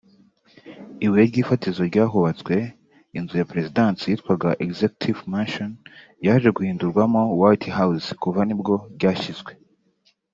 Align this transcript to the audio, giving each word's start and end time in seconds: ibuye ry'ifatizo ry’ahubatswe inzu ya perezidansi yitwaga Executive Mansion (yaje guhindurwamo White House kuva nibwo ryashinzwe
ibuye 1.05 1.23
ry'ifatizo 1.29 1.81
ry’ahubatswe 1.89 2.55
inzu 3.17 3.33
ya 3.39 3.49
perezidansi 3.51 4.03
yitwaga 4.11 4.49
Executive 4.65 5.19
Mansion 5.33 5.71
(yaje 6.25 6.49
guhindurwamo 6.55 7.21
White 7.41 7.69
House 7.77 8.07
kuva 8.21 8.41
nibwo 8.45 8.73
ryashinzwe 8.95 9.51